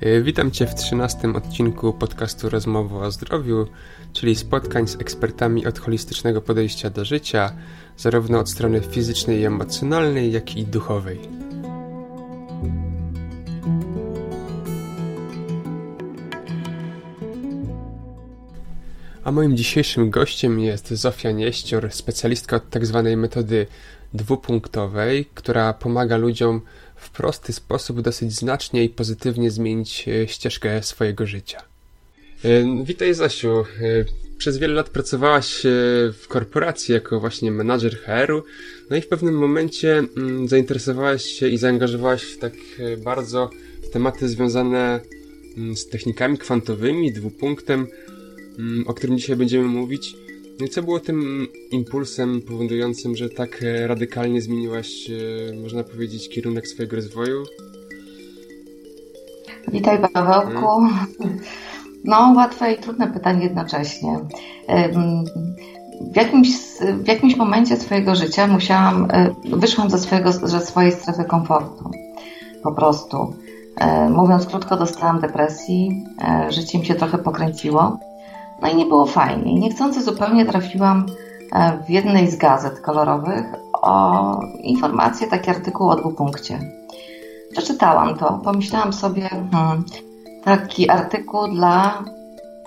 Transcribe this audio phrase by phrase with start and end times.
[0.00, 3.66] E, witam Cię w trzynastym odcinku podcastu Rozmowy o zdrowiu,
[4.12, 7.52] czyli spotkań z ekspertami od holistycznego podejścia do życia,
[7.96, 11.20] zarówno od strony fizycznej i emocjonalnej, jak i duchowej.
[19.24, 23.02] A moim dzisiejszym gościem jest Zofia Nieścior, specjalistka od tzw.
[23.04, 23.66] Tak metody
[24.14, 26.60] dwupunktowej, która pomaga ludziom
[26.96, 31.62] w prosty sposób dosyć znacznie i pozytywnie zmienić e, ścieżkę swojego życia.
[32.44, 33.60] E, witaj Zasiu.
[33.60, 33.64] E,
[34.38, 35.62] przez wiele lat pracowałaś
[36.12, 38.42] w korporacji jako właśnie menadżer HR-u,
[38.90, 42.52] no i w pewnym momencie mm, zainteresowałaś się i zaangażowałaś tak
[43.04, 43.50] bardzo
[43.82, 45.00] w tematy związane
[45.56, 47.86] mm, z technikami kwantowymi, dwupunktem,
[48.58, 50.16] mm, o którym dzisiaj będziemy mówić.
[50.62, 56.28] No i co było tym impulsem powodującym, że tak e, radykalnie zmieniłaś, e, można powiedzieć,
[56.28, 57.42] kierunek swojego rozwoju?
[59.68, 60.66] Witaj Pawełku.
[61.20, 61.38] Hmm.
[62.04, 64.18] No, łatwe i trudne pytanie jednocześnie.
[66.12, 66.48] W jakimś,
[67.04, 71.90] w jakimś momencie swojego życia musiałam, e, wyszłam ze, swojego, ze swojej strefy komfortu.
[72.62, 73.34] Po prostu.
[74.10, 76.04] Mówiąc krótko, dostałam depresji,
[76.48, 77.98] życie mi się trochę pokręciło
[78.62, 79.54] no i nie było fajnie.
[79.54, 81.06] Niechcący zupełnie trafiłam
[81.52, 86.58] e, w jednej z gazet kolorowych o informację, taki artykuł o dwupunkcie.
[87.52, 89.84] Przeczytałam to, pomyślałam sobie, hmm,
[90.44, 92.04] taki artykuł dla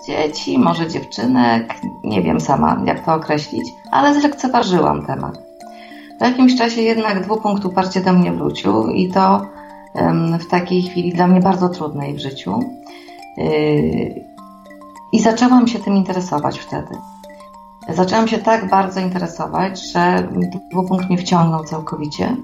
[0.06, 1.74] dzieci, może dziewczynek,
[2.04, 5.38] nie wiem sama jak to określić, ale zlekceważyłam temat.
[6.18, 9.46] W jakimś czasie jednak dwupunkt uparcie do mnie wrócił i to
[10.40, 12.60] w takiej chwili dla mnie bardzo trudnej w życiu.
[15.12, 16.94] I zaczęłam się tym interesować wtedy.
[17.88, 20.28] Zaczęłam się tak bardzo interesować, że
[20.72, 22.36] dwupunkt mnie wciągnął całkowicie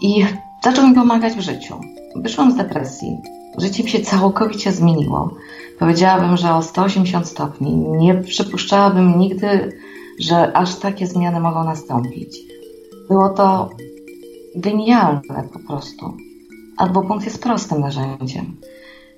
[0.00, 0.24] i
[0.64, 1.80] zaczął mi pomagać w życiu.
[2.16, 3.16] Wyszłam z depresji.
[3.58, 5.30] Życie mi się całkowicie zmieniło.
[5.78, 7.76] Powiedziałabym, że o 180 stopni.
[7.76, 9.72] Nie przypuszczałabym nigdy,
[10.20, 12.38] że aż takie zmiany mogą nastąpić.
[13.08, 13.70] Było to
[14.56, 16.16] genialne po prostu.
[16.76, 18.56] A dwupunkt jest prostym narzędziem.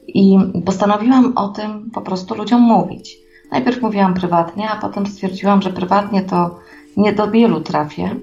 [0.09, 3.19] I postanowiłam o tym po prostu ludziom mówić.
[3.51, 6.59] Najpierw mówiłam prywatnie, a potem stwierdziłam, że prywatnie to
[6.97, 8.17] nie do wielu trafię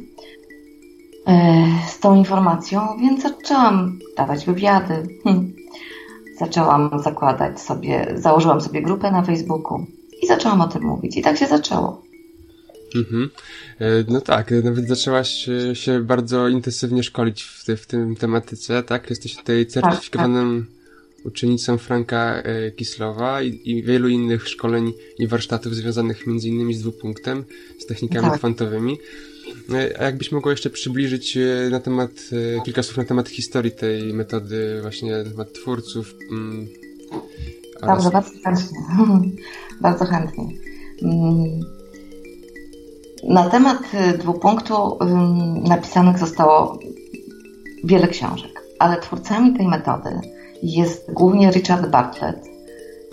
[1.28, 5.08] e, z tą informacją, więc zaczęłam dawać wywiady.
[5.24, 5.54] Hm.
[6.40, 9.86] Zaczęłam zakładać sobie, założyłam sobie grupę na Facebooku
[10.24, 11.18] i zaczęłam o tym mówić.
[11.18, 12.02] I tak się zaczęło.
[12.96, 13.30] Mhm.
[13.80, 19.10] E, no tak, nawet zaczęłaś się bardzo intensywnie szkolić w, te, w tym tematyce, tak?
[19.10, 20.75] Jesteś tutaj certyfikowanym tak, tak
[21.26, 26.82] uczennicą Franka e, Kislowa i, i, wielu innych szkoleń i warsztatów związanych między innymi z
[26.82, 27.46] dwupunktem,
[27.80, 28.38] z technikami tak.
[28.38, 28.98] kwantowymi.
[29.74, 32.12] E, a jakbyś mogła jeszcze przybliżyć e, na temat,
[32.66, 36.16] kilka słów na temat historii tej metody, właśnie na temat twórców.
[36.32, 36.68] Mm,
[37.82, 38.80] Dobrze, bardzo chętnie.
[39.82, 40.44] bardzo chętnie.
[41.02, 41.60] Mm,
[43.24, 43.80] na temat
[44.20, 46.80] dwupunktu mm, napisanych zostało
[47.84, 50.10] wiele książek, ale twórcami tej metody
[50.64, 52.48] jest głównie Richard Bartlett,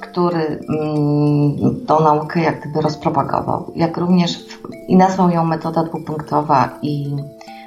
[0.00, 4.47] który mm, tą naukę jak gdyby rozpropagował, jak również
[4.88, 7.16] i nazwał ją metoda dwupunktowa i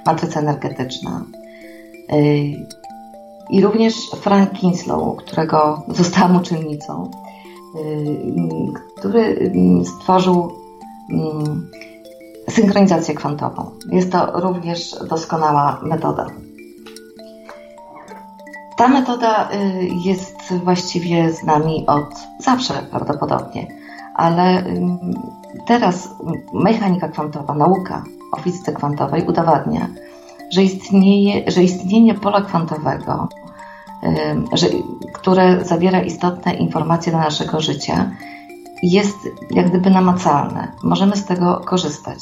[0.06, 1.26] matryca energetyczna.
[2.14, 2.68] Y,
[3.50, 7.12] I również Frank Kinslow, którego zostałam uczennicą,
[7.76, 10.52] y, który mm, stworzył
[11.12, 11.70] mm,
[12.50, 13.72] synchronizację kwantową.
[13.92, 16.28] Jest to również doskonała metoda.
[18.76, 23.68] Ta metoda y, jest właściwie z nami od zawsze prawdopodobnie,
[24.16, 24.64] ale
[25.66, 26.10] teraz
[26.54, 29.88] mechanika kwantowa, nauka o fizyce kwantowej udowadnia,
[30.52, 33.30] że, istnieje, że istnienie pola kwantowego,
[34.54, 34.68] że,
[35.14, 38.12] które zawiera istotne informacje dla naszego życia,
[38.84, 39.18] jest
[39.52, 40.72] jak gdyby namacalne.
[40.84, 42.20] Możemy z tego korzystać.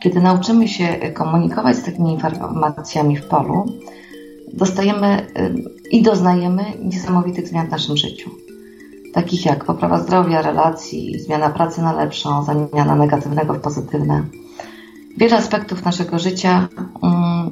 [0.00, 3.66] Kiedy nauczymy się komunikować z takimi informacjami w polu,
[4.52, 5.26] dostajemy
[5.90, 8.30] i doznajemy niesamowitych zmian w naszym życiu.
[9.14, 14.24] Takich jak poprawa zdrowia, relacji, zmiana pracy na lepszą, zamiana negatywnego w pozytywne.
[15.16, 16.68] Wiele aspektów naszego życia
[17.02, 17.50] um,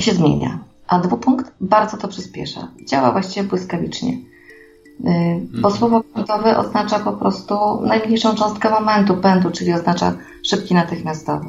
[0.00, 0.58] się zmienia,
[0.88, 2.68] a dwupunkt bardzo to przyspiesza.
[2.88, 4.12] Działa właściwie błyskawicznie.
[4.12, 5.74] Y, bo mhm.
[5.74, 11.46] słowo kwantowe oznacza po prostu najmniejszą cząstkę momentu, pędu, czyli oznacza szybki natychmiastowy.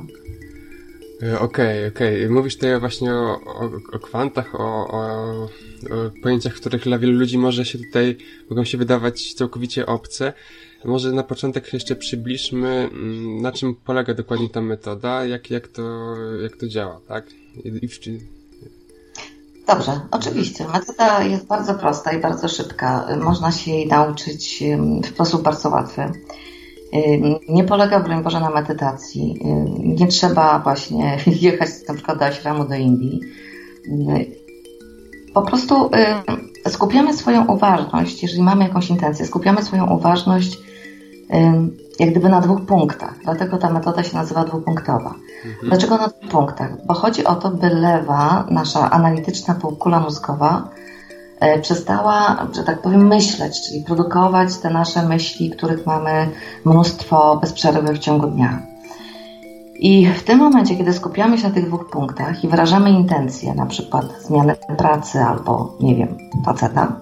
[1.23, 2.25] E, okej, okay, okej.
[2.25, 2.29] Okay.
[2.29, 5.37] Mówisz tutaj właśnie o, o, o kwantach, o, o,
[6.23, 8.17] pojęciach, których dla wielu ludzi może się tutaj,
[8.49, 10.33] mogą się wydawać całkowicie obce.
[10.85, 16.15] Może na początek jeszcze przybliżmy, mm, na czym polega dokładnie ta metoda, jak, jak, to,
[16.41, 17.25] jak to działa, tak?
[17.63, 17.89] I,
[19.67, 20.67] Dobrze, oczywiście.
[20.67, 23.07] Metoda jest bardzo prosta i bardzo szybka.
[23.21, 24.63] Można się jej nauczyć
[25.03, 26.01] w sposób bardzo łatwy.
[27.49, 29.39] Nie polega, broń Boże, na medytacji.
[29.79, 33.21] Nie trzeba właśnie jechać na przykład do Ashramu do Indii.
[35.33, 35.89] Po prostu
[36.67, 40.57] skupiamy swoją uważność, jeżeli mamy jakąś intencję, skupiamy swoją uważność
[41.99, 43.13] jak gdyby na dwóch punktach.
[43.23, 45.15] Dlatego ta metoda się nazywa dwupunktowa.
[45.45, 45.55] Mhm.
[45.63, 46.85] Dlaczego na dwóch punktach?
[46.85, 50.69] Bo chodzi o to, by lewa, nasza analityczna półkula mózgowa,
[51.61, 56.29] przestała, że tak powiem, myśleć, czyli produkować te nasze myśli, których mamy
[56.65, 58.61] mnóstwo bez przerwy w ciągu dnia.
[59.79, 63.65] I w tym momencie, kiedy skupiamy się na tych dwóch punktach i wyrażamy intencje, na
[63.65, 67.01] przykład zmiany pracy albo, nie wiem, faceta,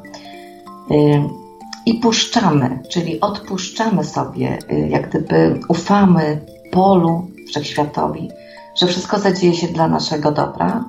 [1.86, 6.42] i puszczamy, czyli odpuszczamy sobie, y, jak gdyby ufamy
[6.72, 8.30] polu wszechświatowi,
[8.76, 10.84] że wszystko zadzieje się dla naszego dobra,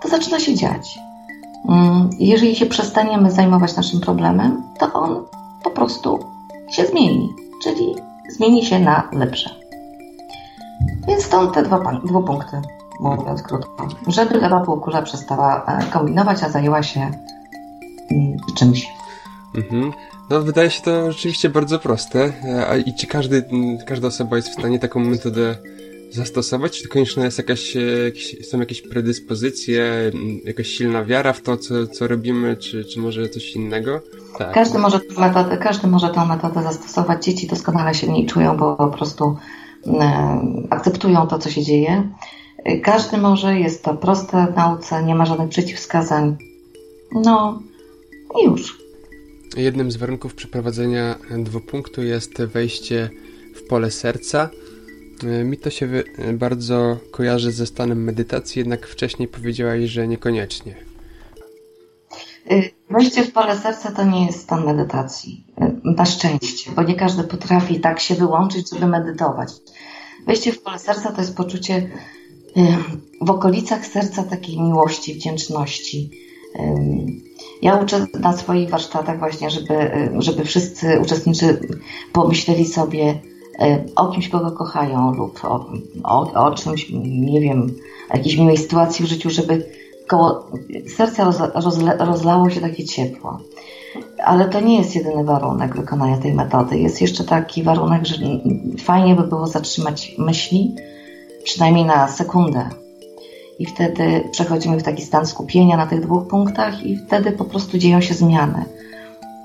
[0.00, 0.98] to zaczyna się dziać.
[1.68, 5.24] Mm, jeżeli się przestaniemy zajmować naszym problemem, to on
[5.64, 6.18] po prostu
[6.70, 7.94] się zmieni, czyli
[8.28, 9.50] zmieni się na lepsze.
[11.08, 12.56] Więc stąd te dwa, dwa punkty,
[13.00, 13.88] mówiąc krótko.
[14.06, 17.00] Żeby lewa półkula przestała e, kombinować, a zajęła się
[18.10, 18.88] mm, czymś.
[19.54, 19.92] Mhm.
[20.30, 22.32] No, wydaje się to rzeczywiście bardzo proste.
[22.70, 23.48] A i czy każdy,
[23.86, 25.56] każda osoba jest w stanie taką metodę
[26.10, 26.72] zastosować?
[26.72, 30.12] Czy to konieczna jest jakaś, e, jakieś, są jakieś predyspozycje,
[30.44, 34.00] jakaś silna wiara w to, co, co robimy, czy, czy może coś innego?
[34.38, 34.52] Tak.
[34.52, 37.24] Każdy, może tę metodę, każdy może tę metodę zastosować.
[37.24, 39.36] Dzieci doskonale się w niej czują, bo po prostu
[39.86, 40.40] e,
[40.70, 42.08] akceptują to, co się dzieje.
[42.64, 46.36] E, każdy może, jest to proste w nauce, nie ma żadnych przeciwwskazań.
[47.12, 47.62] No
[48.42, 48.78] i już.
[49.56, 53.10] Jednym z warunków przeprowadzenia dwupunktu jest wejście
[53.54, 54.50] w pole serca.
[55.22, 55.88] Mi to się
[56.32, 60.74] bardzo kojarzy ze stanem medytacji, jednak wcześniej powiedziałaś, że niekoniecznie.
[62.52, 65.44] Y, wejście w pole serca to nie jest stan medytacji.
[65.62, 69.52] Y, na szczęście, bo nie każdy potrafi tak się wyłączyć, żeby medytować.
[70.26, 71.90] Wejście w pole serca to jest poczucie
[73.20, 76.10] w okolicach serca takiej miłości, wdzięczności
[77.62, 79.74] ja uczę na swoich warsztatach właśnie, żeby,
[80.18, 81.60] żeby wszyscy uczestnicy
[82.12, 83.20] pomyśleli sobie e,
[83.96, 85.66] o kimś, kogo kochają lub o,
[86.04, 87.74] o, o czymś, nie wiem,
[88.14, 89.66] jakiejś miłej sytuacji w życiu, żeby
[90.06, 90.46] koło
[90.96, 91.32] serca
[91.98, 93.38] rozlało się takie ciepło.
[94.24, 96.78] Ale to nie jest jedyny warunek wykonania tej metody.
[96.78, 98.16] Jest jeszcze taki warunek, że
[98.84, 100.74] fajnie by było zatrzymać myśli,
[101.44, 102.68] przynajmniej na sekundę,
[103.58, 107.78] i wtedy przechodzimy w taki stan skupienia na tych dwóch punktach i wtedy po prostu
[107.78, 108.64] dzieją się zmiany.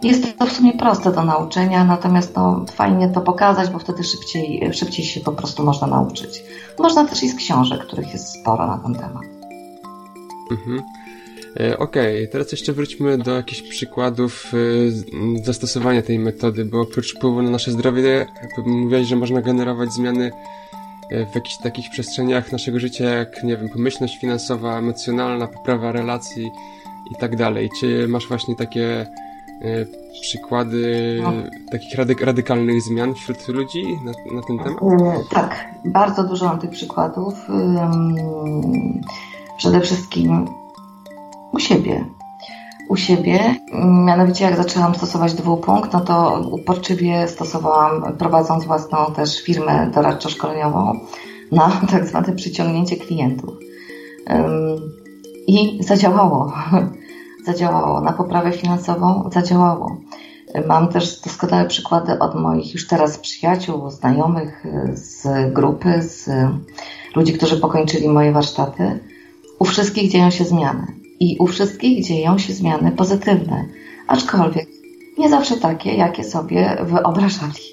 [0.04, 4.74] Jest to w sumie proste do nauczenia, natomiast no, fajnie to pokazać, bo wtedy szybciej,
[4.74, 6.44] szybciej się po prostu można nauczyć.
[6.80, 9.24] Można też i z książek, których jest sporo na ten temat.
[10.52, 10.82] Mhm.
[11.60, 17.16] E, okej, okay, teraz jeszcze wróćmy do jakichś przykładów e, zastosowania tej metody, bo oprócz
[17.16, 18.26] wpływu na nasze zdrowie,
[18.66, 20.32] mówiłeś, że można generować zmiany
[21.14, 26.52] E, w jakichś takich przestrzeniach naszego życia, jak, nie wiem, pomyślność finansowa, emocjonalna, poprawa relacji
[27.12, 27.70] i tak dalej.
[27.80, 29.08] Czy masz właśnie takie
[30.22, 31.32] przykłady no.
[31.72, 34.84] takich radyk radykalnych zmian wśród ludzi na, na ten temat?
[34.84, 37.34] E, tak, bardzo dużo mam tych przykładów.
[39.58, 40.48] Przede wszystkim
[41.52, 42.06] u siebie
[42.90, 43.56] u siebie.
[44.06, 51.00] Mianowicie jak zaczęłam stosować dwupunkt, no to uporczywie stosowałam, prowadząc własną też firmę doradczo-szkoleniową
[51.52, 53.54] na tak zwane przyciągnięcie klientów.
[55.48, 56.54] I zadziałało.
[57.46, 58.02] Zadziałało.
[58.02, 59.98] Na poprawę finansową zadziałało.
[60.68, 66.30] Mam też doskonałe przykłady od moich już teraz przyjaciół, znajomych z grupy, z
[67.16, 69.00] ludzi, którzy pokończyli moje warsztaty.
[69.60, 70.88] U wszystkich dzieją się zmiany
[71.20, 73.66] i u wszystkich dzieją się zmiany pozytywne,
[74.08, 74.68] aczkolwiek
[75.18, 77.64] nie zawsze takie, jakie sobie wyobrażali.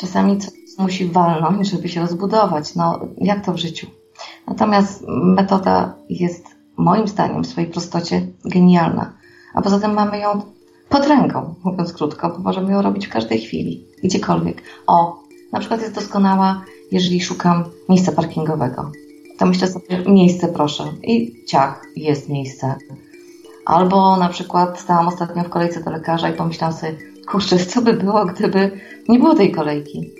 [0.00, 2.74] Czasami coś musi walnąć, żeby się rozbudować.
[2.74, 3.86] No, jak to w życiu?
[4.46, 9.12] Natomiast metoda jest moim zdaniem w swojej prostocie genialna.
[9.54, 10.42] A poza tym mamy ją
[10.88, 14.62] pod ręką, mówiąc krótko, bo możemy ją robić w każdej chwili, gdziekolwiek.
[14.86, 18.90] O, na przykład jest doskonała, jeżeli szukam miejsca parkingowego
[19.38, 20.84] to myślę sobie, miejsce proszę.
[21.02, 22.74] I ciach, jest miejsce.
[23.64, 26.96] Albo na przykład stałam ostatnio w kolejce do lekarza i pomyślałam sobie,
[27.28, 28.70] kurczę, co by było, gdyby
[29.08, 30.10] nie było tej kolejki.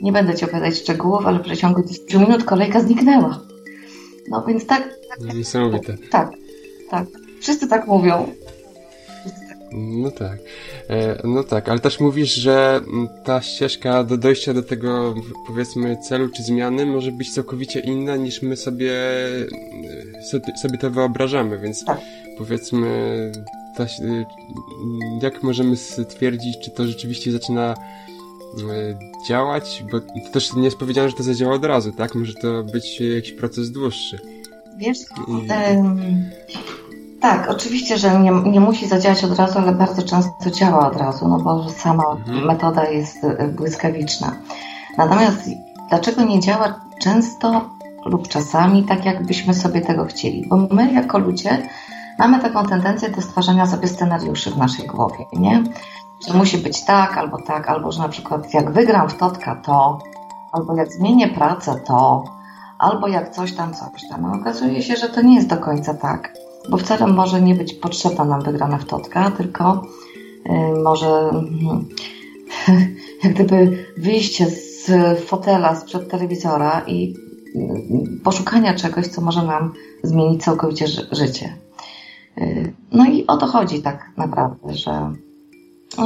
[0.00, 3.38] Nie będę Ci opowiadać szczegółów, ale w przeciągu 10 minut kolejka zniknęła.
[4.30, 4.94] No więc tak.
[5.08, 5.96] tak Niesamowite.
[6.10, 6.30] Tak,
[6.90, 7.06] tak.
[7.40, 8.26] Wszyscy tak mówią.
[9.72, 10.38] No tak.
[10.88, 12.80] E, no tak, ale też mówisz, że
[13.24, 15.14] ta ścieżka do dojścia do tego,
[15.46, 18.92] powiedzmy, celu czy zmiany może być całkowicie inna niż my sobie,
[20.62, 22.00] sobie to wyobrażamy, więc tak.
[22.38, 23.32] powiedzmy,
[23.76, 23.86] ta,
[25.22, 27.74] jak możemy stwierdzić, czy to rzeczywiście zaczyna
[29.26, 32.14] działać, bo to też nie jest powiedziane, że to zadziała od razu, tak?
[32.14, 34.18] Może to być jakiś proces dłuższy.
[34.76, 34.98] Wiesz,
[37.20, 41.28] tak, oczywiście, że nie, nie musi zadziałać od razu, ale bardzo często działa od razu,
[41.28, 42.46] no bo sama mhm.
[42.46, 44.36] metoda jest e, błyskawiczna.
[44.98, 45.50] Natomiast
[45.88, 47.70] dlaczego nie działa często
[48.06, 50.46] lub czasami tak, jakbyśmy sobie tego chcieli?
[50.48, 51.68] Bo my jako ludzie
[52.18, 55.64] mamy taką tendencję do stwarzania sobie scenariuszy w naszej głowie, nie?
[56.28, 59.98] Że musi być tak, albo tak, albo że na przykład jak wygram w totka to,
[60.52, 62.24] albo jak zmienię pracę to,
[62.78, 64.40] albo jak coś tam, coś tam.
[64.40, 66.32] Okazuje się, że to nie jest do końca tak
[66.68, 69.82] bo wcale może nie być potrzebna nam wygrana w totka, tylko
[70.46, 71.30] y, może
[73.24, 74.90] jak gdyby wyjście z
[75.24, 77.14] fotela sprzed telewizora i
[77.56, 79.72] y, poszukania czegoś, co może nam
[80.02, 81.56] zmienić całkowicie życie.
[82.38, 85.12] Y, no i o to chodzi tak naprawdę, że,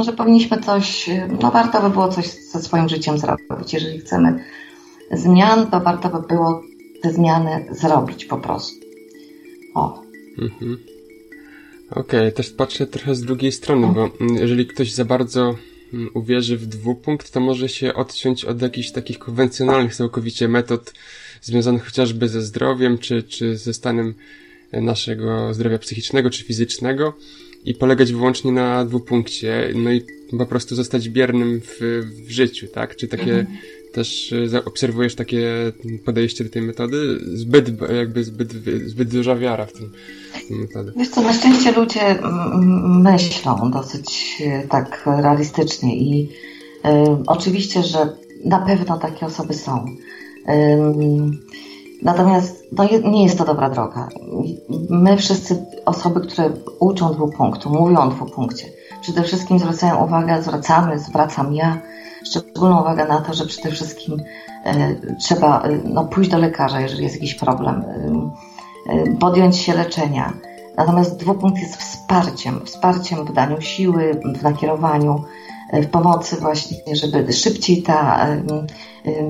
[0.03, 1.09] że powinniśmy coś,
[1.41, 3.73] no warto by było coś ze swoim życiem zrobić.
[3.73, 4.43] Jeżeli chcemy
[5.11, 6.61] zmian, to warto by było
[7.01, 8.85] te zmiany zrobić po prostu.
[9.75, 10.05] O,
[10.37, 10.77] Mhm.
[11.91, 15.55] Okej, okay, też patrzę trochę z drugiej strony, bo mm, jeżeli ktoś za bardzo
[15.93, 20.93] mm, uwierzy w dwupunkt, to może się odciąć od jakichś takich konwencjonalnych całkowicie metod
[21.41, 24.13] związanych chociażby ze zdrowiem, czy, czy ze stanem
[24.71, 27.13] naszego zdrowia psychicznego, czy fizycznego
[27.65, 30.01] i polegać wyłącznie na dwupunkcie, no i
[30.37, 31.79] po prostu zostać biernym w,
[32.25, 32.95] w życiu, tak?
[32.95, 33.57] Czy takie mhm
[33.95, 35.71] też e, obserwujesz takie
[36.05, 37.19] podejście do tej metody?
[37.33, 38.53] Zbyt, jakby zbyt,
[38.85, 39.91] zbyt duża wiara w tym,
[40.49, 40.91] metodę.
[40.95, 42.19] Wiesz co, na szczęście ludzie
[42.87, 46.89] myślą dosyć e, tak realistycznie i y,
[47.27, 48.09] oczywiście, że
[48.45, 49.85] na pewno takie osoby są.
[49.85, 50.53] Y,
[52.05, 54.09] natomiast no, nie jest to dobra droga.
[54.89, 58.67] My wszyscy, osoby, które uczą dwupunktu, mówią o dwupunkcie,
[59.01, 61.77] przede wszystkim zwracają uwagę, zwracamy, zwracam ja,
[62.25, 64.23] szczególną uwagę na to, że przede wszystkim
[64.65, 67.83] e, trzeba e, no, pójść do lekarza, jeżeli jest jakiś problem,
[68.89, 70.33] e, podjąć się leczenia.
[70.77, 75.23] Natomiast dwupunkt jest wsparciem, wsparciem w daniu siły, w nakierowaniu,
[75.73, 78.27] w pomocy właśnie, żeby szybciej ta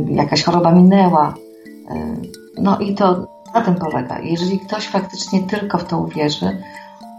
[0.08, 1.34] jakaś choroba minęła.
[2.57, 4.19] No i to na tym polega.
[4.19, 6.63] Jeżeli ktoś faktycznie tylko w to uwierzy,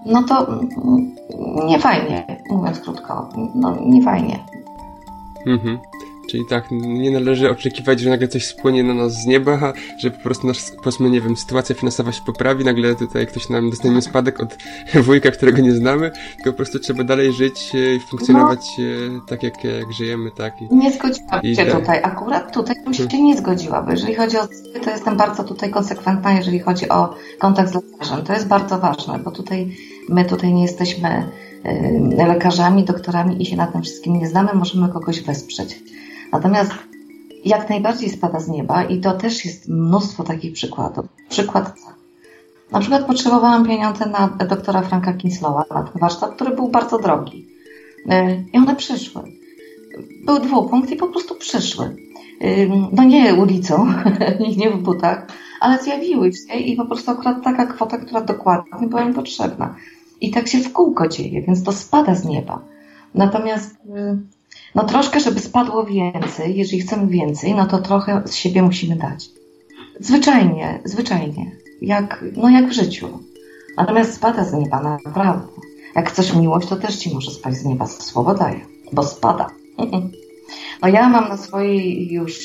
[0.06, 1.14] no to mm,
[1.66, 4.38] nie fajnie, mówiąc krótko, no nie fajnie.
[5.46, 5.78] Mhm.
[6.30, 10.22] Czyli tak, nie należy oczekiwać, że nagle coś spłynie na nas z nieba, że po
[10.22, 14.40] prostu nasz, powiedzmy, nie wiem, sytuacja finansowa się poprawi, nagle tutaj ktoś nam dostanie spadek
[14.40, 14.58] od
[15.06, 18.66] wujka, którego nie znamy, tylko po prostu trzeba dalej żyć e, i funkcjonować
[19.12, 20.62] no, tak, jak, jak żyjemy, tak.
[20.62, 21.80] I, nie zgodziłabym się tak.
[21.80, 23.26] tutaj, akurat tutaj bym się hmm.
[23.26, 24.46] nie zgodziła, bo jeżeli chodzi o
[24.84, 28.24] to jestem bardzo tutaj konsekwentna, jeżeli chodzi o kontakt z lekarzem.
[28.24, 29.76] To jest bardzo ważne, bo tutaj
[30.08, 31.26] my tutaj nie jesteśmy
[31.66, 35.80] Y, lekarzami, doktorami i się na tym wszystkim nie znamy, możemy kogoś wesprzeć.
[36.36, 36.72] Natomiast
[37.44, 41.06] jak najbardziej spada z nieba i to też jest mnóstwo takich przykładów.
[41.28, 41.74] Przykład
[42.72, 47.46] na przykład potrzebowałam pieniądze na doktora Franka Kinslowa, na ten warsztat, który był bardzo drogi.
[48.12, 49.22] Y, I one przyszły.
[50.26, 51.96] Był dwupunkt i po prostu przyszły.
[52.42, 53.86] Y, no nie ulicą,
[54.58, 55.26] nie w butach,
[55.60, 59.74] ale zjawiły się i po prostu akurat taka kwota, która dokładnie była im potrzebna.
[60.20, 62.62] I tak się w kółko dzieje, więc to spada z nieba.
[63.14, 64.35] Natomiast y,
[64.76, 69.30] no troszkę, żeby spadło więcej, jeżeli chcemy więcej, no to trochę z siebie musimy dać.
[70.00, 71.56] Zwyczajnie, zwyczajnie.
[71.80, 73.08] Jak, no jak w życiu.
[73.76, 75.46] Natomiast spada z nieba, naprawdę.
[75.94, 78.60] Jak chcesz miłość, to też ci może spaść z nieba, słowo daje,
[78.92, 79.50] bo spada.
[80.82, 82.40] No ja mam na swojej już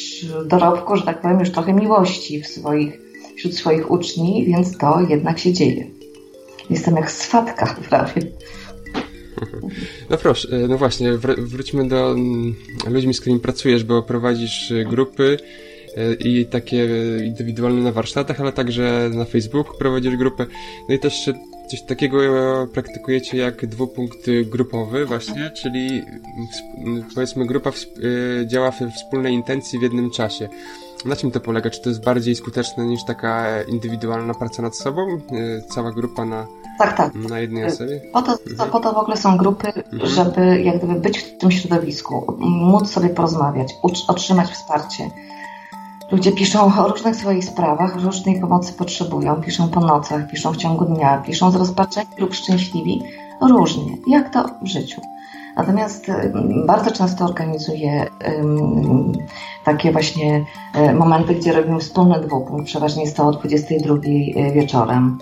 [0.46, 3.00] dorobku, że tak powiem, już trochę miłości w swoich,
[3.36, 5.88] wśród swoich uczniów, więc to jednak się dzieje.
[6.70, 8.22] Jestem jak swatka prawie.
[10.10, 12.56] No proszę, e, no właśnie, wr wróćmy do mm,
[12.88, 15.38] ludzi, z którymi pracujesz, bo prowadzisz e, grupy
[15.98, 16.88] e, i takie
[17.26, 20.46] indywidualne na warsztatach, ale także na Facebooku prowadzisz grupę.
[20.90, 21.30] No i też
[21.72, 22.18] coś takiego
[22.74, 26.06] praktykujecie jak dwupunkt grupowy właśnie, czyli
[27.16, 27.72] powiedzmy grupa
[28.46, 30.50] działa we wspólnej intencji w jednym czasie.
[31.06, 31.70] Na czym to polega?
[31.70, 35.02] Czy to jest bardziej skuteczne niż taka indywidualna praca nad sobą?
[35.70, 36.48] Cała grupa na
[36.78, 37.16] tak, tak.
[37.16, 38.02] Na jednej osobie?
[38.14, 38.70] Po to, mhm.
[38.70, 40.10] po to w ogóle są grupy, mhm.
[40.10, 43.74] żeby jak gdyby być w tym środowisku, móc sobie porozmawiać,
[44.08, 45.10] otrzymać wsparcie.
[46.12, 50.86] Ludzie piszą o różnych swoich sprawach, różnej pomocy potrzebują, piszą po nocach, piszą w ciągu
[50.86, 53.02] dnia, piszą z rozpaczeni lub szczęśliwi,
[53.42, 55.02] różnie, jak to w życiu.
[55.56, 56.12] Natomiast
[56.68, 58.06] bardzo często organizuję
[59.66, 60.46] takie właśnie
[60.94, 62.66] momenty, gdzie robimy wspólny dwupunkt.
[62.66, 63.96] Przeważnie jest to o 22
[64.54, 65.18] wieczorem.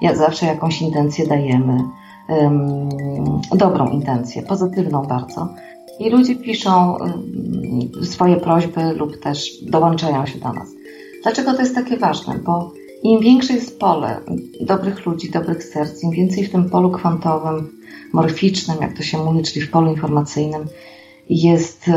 [0.00, 1.78] Ja zawsze jakąś intencję dajemy.
[3.50, 5.48] Dobrą intencję, pozytywną bardzo.
[6.00, 6.96] I ludzie piszą
[8.02, 10.68] swoje prośby lub też dołączają się do nas.
[11.22, 12.38] Dlaczego to jest takie ważne?
[12.44, 12.72] Bo
[13.02, 14.20] im większe jest pole
[14.60, 17.80] dobrych ludzi, dobrych serc, im więcej w tym polu kwantowym,
[18.12, 20.66] morficznym, jak to się mówi, czyli w polu informacyjnym,
[21.30, 21.92] jest y,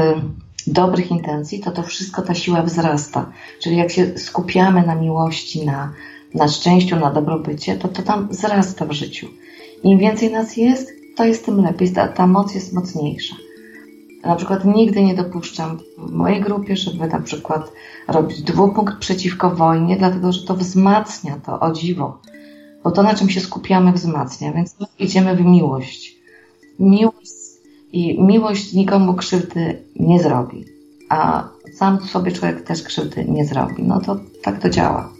[0.68, 3.32] dobrych intencji, to to wszystko, ta siła wzrasta.
[3.60, 5.94] Czyli jak się skupiamy na miłości, na,
[6.34, 9.28] na szczęściu, na dobrobycie, to to tam wzrasta w życiu.
[9.84, 13.36] Im więcej nas jest, to jest tym lepiej, ta, ta moc jest mocniejsza.
[14.28, 17.72] Na przykład nigdy nie dopuszczam w mojej grupie, żeby na przykład
[18.08, 22.22] robić dwupunkt przeciwko wojnie, dlatego że to wzmacnia to, o dziwo.
[22.84, 26.18] Bo to, na czym się skupiamy, wzmacnia, więc idziemy w miłość.
[26.80, 27.34] Miłość
[27.92, 30.66] i miłość nikomu krzywdy nie zrobi,
[31.10, 33.84] a sam sobie człowiek też krzywdy nie zrobi.
[33.84, 35.14] No to tak to działa.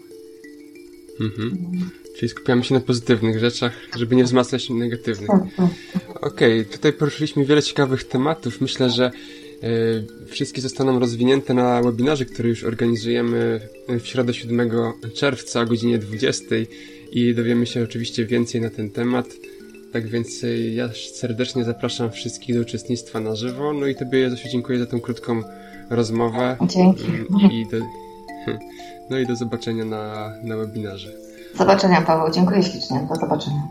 [1.20, 1.90] Mhm.
[2.18, 5.30] Czyli skupiamy się na pozytywnych rzeczach, żeby nie wzmacniać negatywnych.
[5.30, 6.32] Tak, tak, tak.
[6.32, 8.60] Okej, okay, tutaj poruszyliśmy wiele ciekawych tematów.
[8.60, 14.70] Myślę, że e, wszystkie zostaną rozwinięte na webinarze, który już organizujemy w środę 7
[15.14, 16.44] czerwca o godzinie 20
[17.12, 19.26] i dowiemy się oczywiście więcej na ten temat.
[19.92, 23.72] Tak więc e, ja serdecznie zapraszam wszystkich do uczestnictwa na żywo.
[23.72, 25.42] No i Tobie, Zosiu, dziękuję za tą krótką
[25.90, 26.56] rozmowę.
[26.66, 27.04] Dzięki.
[27.52, 27.78] I do,
[29.10, 31.27] no i do zobaczenia na, na webinarze.
[31.54, 32.32] Zobaczenia, Paweł.
[32.32, 33.06] Dziękuję ślicznie.
[33.08, 33.62] Do zobaczenia.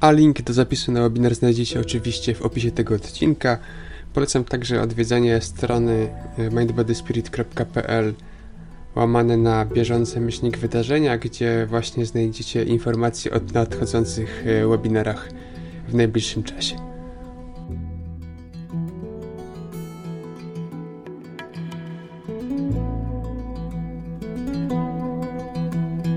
[0.00, 3.58] A link do zapisu na webinar znajdziecie oczywiście w opisie tego odcinka.
[4.12, 6.08] Polecam także odwiedzanie strony
[6.52, 8.14] mindbodyspirit.pl
[8.94, 15.28] łamane na bieżące myślnik wydarzenia, gdzie właśnie znajdziecie informacje o nadchodzących e, webinarach
[15.88, 16.93] w najbliższym czasie.